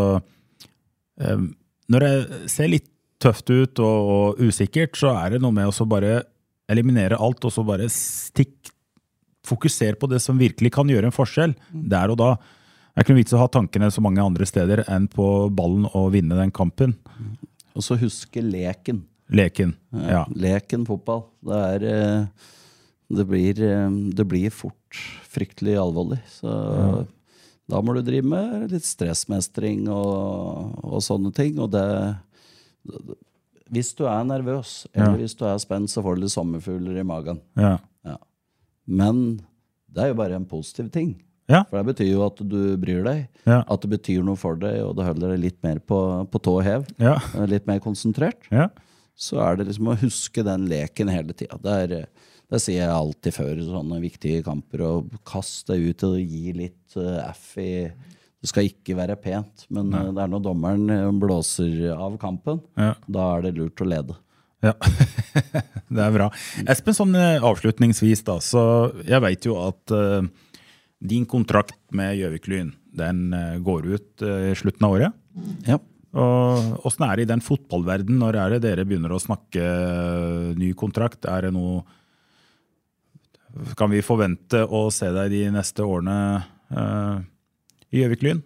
[1.87, 2.88] når det ser litt
[3.23, 6.25] tøft ut og, og usikkert, så er det noe med å bare
[6.71, 8.56] eliminere alt, og så bare stikk
[9.47, 12.31] Fokuser på det som virkelig kan gjøre en forskjell, der og da.
[12.37, 15.85] Det er ikke noe vits å ha tankene så mange andre steder enn på ballen
[15.93, 16.97] og vinne den kampen.
[17.77, 19.03] Og så huske leken.
[19.29, 19.75] Leken.
[20.07, 20.23] Ja.
[20.33, 21.27] Leken fotball.
[21.45, 22.47] Det er eh,
[23.13, 26.23] det blir, eh, det blir fort fryktelig alvorlig.
[26.31, 26.49] Så
[27.69, 31.59] da må du drive med litt stressmestring og, og sånne ting.
[31.61, 31.85] Og det
[33.75, 35.17] hvis du er nervøs, eller Ja.
[35.19, 37.41] hvis du er spent, så får du litt sommerfugler i magen.
[37.59, 37.79] Ja.
[38.87, 39.40] Men
[39.92, 41.14] det er jo bare en positiv ting.
[41.49, 41.61] Ja.
[41.70, 43.61] For det betyr jo at du bryr deg, Ja.
[43.70, 45.99] at det betyr noe for deg, og det holder deg litt mer på,
[46.31, 47.16] på tå hev, Ja.
[47.37, 48.49] eh, litt mer konsentrert.
[48.51, 48.68] ja.
[49.16, 51.57] Så er det liksom å huske den leken hele tida.
[51.62, 54.83] Det, er, eh, det sier jeg alltid før sånne viktige kamper.
[54.85, 54.90] Å
[55.25, 57.70] kaste deg ut og gi litt eh, F i
[58.42, 60.03] Det skal ikke være pent, men Nei.
[60.12, 62.61] det er når dommeren eh, blåser av kampen.
[62.77, 62.92] Ja.
[63.09, 64.14] Da er det lurt å lede.
[64.64, 64.73] Ja,
[65.95, 66.31] det er bra.
[66.64, 68.62] Espen, sånn eh, avslutningsvis, da, så
[69.07, 70.25] jeg veit jo at uh,
[71.05, 75.21] din kontrakt med Gjøvik-Lyn den eh, går ut i i slutten av året.
[75.69, 75.77] Ja.
[76.16, 78.23] Og Åssen er det i den fotballverdenen?
[78.23, 81.29] når er det dere begynner å snakke uh, ny kontrakt?
[81.29, 81.85] Er det noe
[83.77, 86.16] Kan vi forvente å se deg de neste årene
[87.92, 88.40] i Gjøvik-Lyn?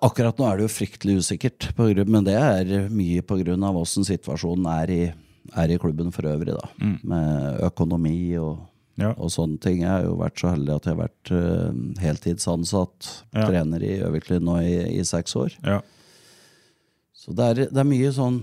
[0.00, 1.70] Akkurat nå er det jo fryktelig usikkert,
[2.08, 3.56] men det er mye pga.
[3.76, 5.12] åssen situasjonen er i,
[5.56, 6.54] er i klubben for øvrig.
[6.54, 6.68] da,
[7.02, 8.58] Med økonomi og,
[8.96, 9.12] Ja.
[9.16, 9.80] og sånne ting.
[9.80, 13.46] Jeg har jo vært så heldig at jeg har vært uh, heltidsansatt Ja.
[13.48, 15.52] trener i Øvikli nå i, i seks år.
[15.64, 15.80] Ja.
[17.14, 18.42] Så det er, det er mye sånn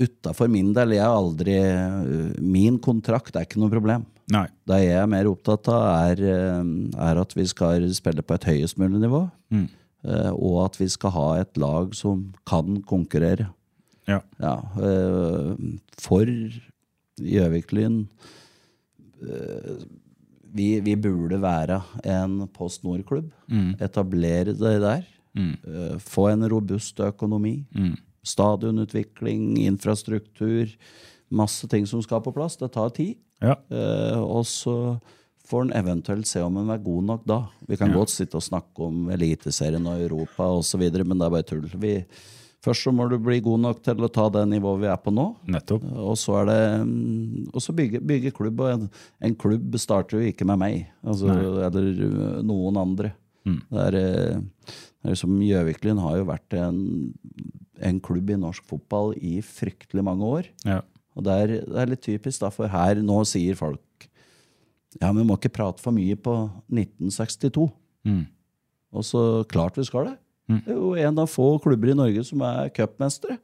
[0.00, 0.90] utafor min del.
[0.96, 4.06] Jeg har aldri eh, Min kontrakt er ikke noe problem.
[4.32, 4.46] Nei.
[4.66, 6.62] Det jeg er mer opptatt av, er, eh,
[6.98, 9.30] er at vi skal spille på et høyest mulig nivå.
[9.52, 9.68] Mm.
[10.04, 13.48] Eh, Og at vi skal ha et lag som kan konkurrere.
[14.08, 14.20] Ja.
[14.40, 15.54] Ja, eh,
[15.98, 16.28] for
[17.20, 18.02] Gjøvik-Lyn
[19.22, 19.84] eh,
[20.54, 23.32] vi, vi burde være en Post Nord-klubb.
[23.82, 25.02] Etablere det der.
[25.34, 27.64] Eh, Få en robust økonomi.
[28.24, 30.70] Stadionutvikling, infrastruktur.
[31.34, 32.56] Masse ting som skal på plass.
[32.60, 33.16] Det tar tid.
[33.42, 33.56] Ja.
[34.22, 34.96] Og så
[35.48, 37.40] får en eventuelt se om en er god nok da.
[37.68, 41.46] Vi kan godt sitte og snakke om Eliteserien og Europa osv., men det er bare
[41.48, 41.66] tull.
[41.80, 41.96] Vi,
[42.64, 45.12] først så må du bli god nok til å ta det nivået vi er på
[45.14, 45.26] nå.
[45.56, 45.84] Nettopp.
[46.06, 48.64] Og så er det mm, Og så bygge, bygge klubb.
[48.64, 48.88] Og en,
[49.28, 51.28] en klubb starter jo ikke med meg, altså,
[51.68, 53.12] eller uh, noen andre.
[53.44, 56.80] Det er, uh, det er som Gjøviklyn har jo vært en,
[57.84, 60.52] en klubb i norsk fotball i fryktelig mange år.
[60.64, 60.80] Ja.
[61.14, 63.82] Og det er, det er litt typisk, da, for her nå sier folk
[65.00, 66.34] Ja, men vi må ikke prate for mye på
[66.72, 67.66] 1962.
[68.06, 68.22] Mm.
[68.94, 70.18] Og så klart vi skal det.
[70.44, 73.38] Det er jo en av få klubber i Norge som er cupmestere.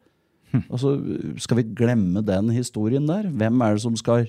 [0.66, 0.94] Og så
[1.40, 3.28] skal vi glemme den historien der?
[3.30, 4.28] Hvem er det som skal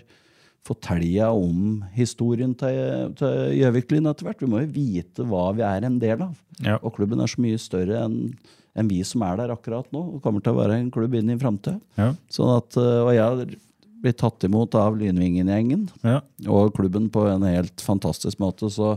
[0.65, 4.43] fortelle om historien til til Gjøvik-Lyn etter hvert?
[4.43, 6.35] Vi må jo vite hva vi er en del av.
[6.61, 6.77] Ja.
[6.81, 8.35] Og klubben er så mye større enn
[8.71, 11.33] enn vi som er der akkurat nå, og kommer til å være en klubb inn
[11.33, 11.75] i framtida.
[11.99, 12.13] Ja.
[12.31, 13.57] Sånn at, øh, og jeg
[14.01, 16.21] blitt tatt imot av Lynvingen-gjengen Ja.
[16.49, 18.69] og klubben på en helt fantastisk måte.
[18.73, 18.95] Så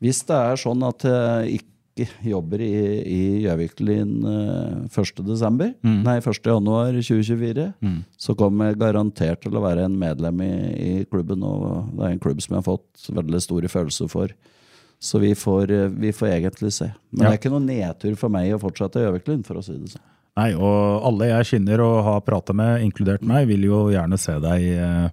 [0.00, 2.72] hvis det er sånn at jeg ikke jobber i,
[3.04, 7.66] i Gjøvik-Lyn øh, 1.12., nei 1.1.2024,
[8.16, 10.52] så kommer jeg garantert til å være en medlem i,
[11.00, 11.42] i klubben.
[11.44, 14.32] Og det er en klubb som jeg har fått veldig store følelser for.
[15.00, 16.90] Så vi får, øh, vi får egentlig se.
[17.10, 17.30] Men Ja.
[17.30, 19.94] det er ikke noe nedtur for meg å fortsette i Gjøvik-Lyn, for å si det
[19.94, 20.02] sånn.
[20.38, 24.36] Nei, og alle jeg kjenner og har prata med, inkludert meg, vil jo gjerne se
[24.42, 25.08] deg eh,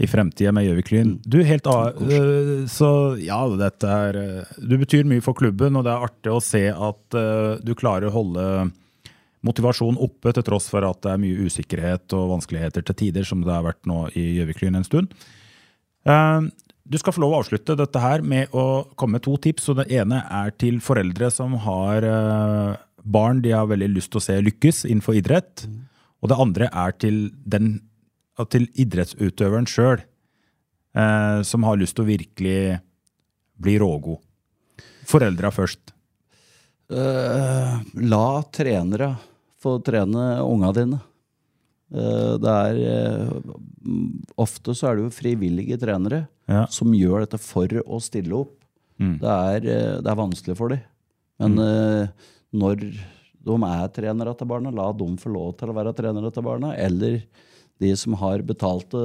[0.00, 1.14] i fremtida med Gjøvik-Lyn.
[1.24, 5.86] Du, helt av, eh, så ja, dette er eh, Du betyr mye for klubben, og
[5.86, 7.18] det er artig å se at
[7.64, 8.46] du klarer å holde
[9.46, 13.40] motivasjonen oppe til tross for at det er mye usikkerhet og vanskeligheter til tider, som
[13.44, 15.14] det har vært nå i Gjøvik-Lyn en stund.
[16.90, 19.70] Du skal få lov å avslutte dette her med å komme med to tips.
[19.72, 22.04] og Det ene er til foreldre som har
[23.04, 25.66] barn de har veldig lyst til å se lykkes innenfor idrett.
[26.20, 27.78] Og det andre er til, den,
[28.52, 30.02] til idrettsutøveren sjøl,
[30.94, 32.80] eh, som har lyst til å virkelig
[33.60, 34.20] bli rågod.
[35.10, 35.94] Foreldra først.
[36.90, 39.12] Uh, la trenere
[39.62, 40.98] få trene unga dine.
[41.94, 42.80] Uh, det er
[43.30, 44.08] mm,
[44.42, 46.64] Ofte så er det jo frivillige trenere Ja.
[46.70, 48.56] som gjør dette for å stille opp.
[49.00, 49.60] Det, er,
[50.02, 50.82] det er vanskelig for dem.
[51.40, 52.08] Men eh,
[52.52, 56.44] når de er trenere til barna, la dem få lov til å være trenere til
[56.44, 56.74] barna.
[56.76, 57.22] Eller
[57.80, 59.00] de som har betalte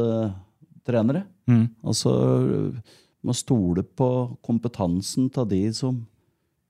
[0.85, 1.23] trenere.
[1.85, 2.11] Altså
[3.25, 4.09] må stole på
[4.45, 6.03] kompetansen til de som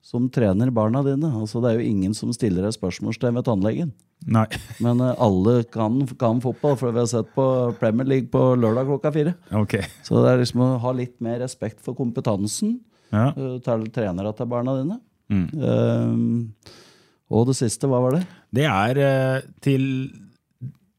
[0.06, 1.32] som trener barna dine.
[1.34, 3.88] Altså, det er jo ingen som stiller deg spørsmålstegn ved tannlegen.
[4.30, 4.46] Nei.
[4.78, 7.46] Men uh, alle kan, kan fotball, for vi har sett på
[7.80, 9.34] Premier League på lørdag klokka fire.
[9.64, 9.82] Okay.
[10.06, 12.78] Så det er liksom å ha litt mer respekt for kompetansen
[13.10, 13.32] Ja.
[13.34, 15.00] uh, til trenere til barna dine.
[15.32, 16.16] Eh,
[17.36, 18.24] og det siste, hva var det?
[18.56, 19.86] Det er eh, til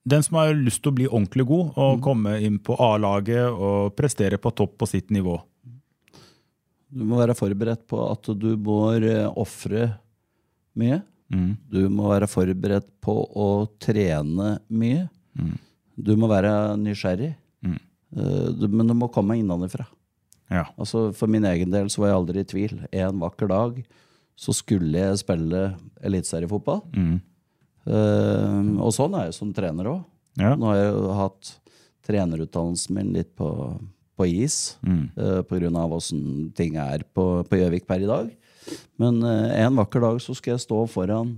[0.06, 3.94] den som har lyst til å bli ordentlig god og komme inn på A-laget og
[3.98, 5.38] prestere på topp på sitt nivå.
[6.86, 9.88] Du må være forberedt på at du må uh, ofre
[10.78, 11.00] mye.
[11.26, 13.48] Du må være forberedt på å
[13.82, 15.08] trene mye.
[15.98, 17.32] Du må være nysgjerrig.
[18.16, 19.86] Eh, du, men du må komme innenfra.
[20.52, 20.66] Ja.
[20.78, 22.74] Altså, for min egen del så var jeg aldri i tvil.
[22.94, 23.80] En vakker dag
[24.36, 25.62] så skulle jeg spille
[26.04, 26.82] eliteseriefotball.
[27.86, 30.02] Eh, og sånn er jeg som trener òg.
[30.40, 30.54] Ja.
[30.58, 31.52] Nå har jeg hatt
[32.06, 33.48] trenerutdannelsen min litt på,
[34.16, 35.08] på is Mm.
[35.16, 38.30] eh, på grunn av åssen ting er på på Gjøvik per i dag.
[38.98, 41.36] Men uh, en vakker dag så skal jeg stå foran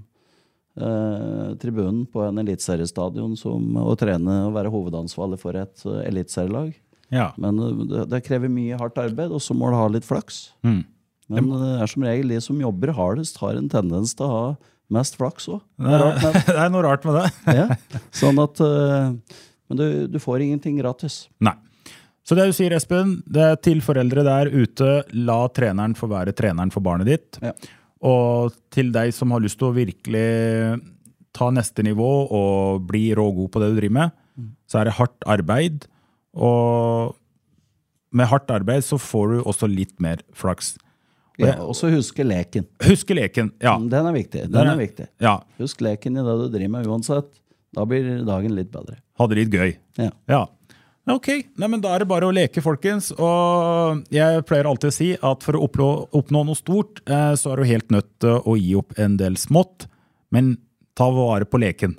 [0.80, 6.72] uh, tribunen på en eliteseriestadion som- og trene og være hovedansvarlig for et uh, eliteserielag.
[7.12, 7.32] Ja.
[7.36, 10.53] Men eh, det, det krever mye hardt arbeid, og så må du ha litt flaks.
[10.64, 10.84] Mm.
[11.32, 14.32] Men eh, det er som regel de som jobber hardest, har en tendens til å
[14.32, 14.42] ha
[14.94, 15.62] mest flaks òg.
[15.76, 17.56] Det er, det er noe rart med det.
[17.60, 17.66] Ja.
[18.14, 21.26] Sånn at eh, Men du, du får ingenting gratis.
[21.44, 21.56] Nei.
[22.28, 26.34] Så det du sier, Espen, det er til foreldre der ute, la treneren få være
[26.36, 27.38] treneren for barnet ditt.
[27.40, 27.54] Ja.
[28.04, 30.26] Og til deg som har lyst til å virkelig
[31.36, 34.18] ta neste nivå og bli rågod på det du driver med,
[34.68, 35.86] så er det hardt arbeid.
[36.36, 37.16] Og
[38.12, 40.76] med hardt arbeid så får du også litt mer flaks.
[41.39, 42.66] Ja, jeg- og så huske leken.
[42.82, 43.53] Huske leken.
[43.62, 43.76] Ja.
[43.78, 44.43] Den er viktig.
[44.43, 45.07] Den Den er viktig.
[45.20, 45.36] ja.
[45.59, 47.28] Husk leken i det du driver med uansett.
[47.74, 48.97] Da blir dagen litt bedre.
[49.18, 49.76] Ha det litt gøy.
[49.99, 50.11] Ja.
[50.28, 50.47] Ja.
[51.09, 53.12] Ok, Nei, men da er det bare å leke, folkens.
[53.18, 57.53] Og jeg pleier alltid å si at for å oppnå, oppnå noe stort, eh, så
[57.53, 59.86] er du helt nødt til å gi opp en del smått.
[60.30, 60.59] Men
[60.99, 61.94] ta vare på leken.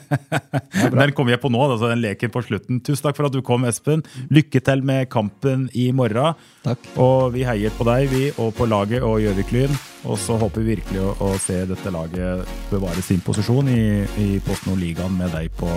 [1.00, 2.80] den kom jeg på nå, altså den leken på slutten.
[2.84, 4.04] Tusen takk for at du kom, Espen.
[4.32, 6.36] Lykke til med kampen i morgen.
[6.66, 6.90] Takk.
[7.00, 9.72] Og vi heier på deg, vi, og på laget og Gjøvik-Lyn.
[10.10, 13.84] Og så håper vi virkelig å, å se dette laget bevare sin posisjon i,
[14.20, 15.70] i Post Nord-ligaen med deg på,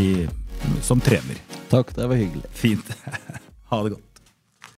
[0.00, 0.08] i,
[0.82, 1.38] som trener.
[1.70, 2.50] Takk, det var hyggelig.
[2.54, 2.90] Fint.
[3.70, 4.13] ha det godt.